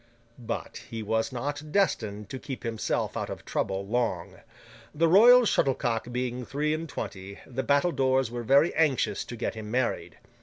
[0.39, 4.39] But, he was not destined to keep himself out of trouble long.
[4.95, 9.69] The royal shuttlecock being three and twenty, the battledores were very anxious to get him
[9.69, 10.17] married.